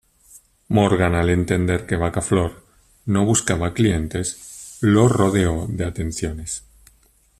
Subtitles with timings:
[0.67, 2.63] Morgan al entender que Baca-Flor
[3.05, 6.63] no buscaba clientes lo rodeó de atenciones.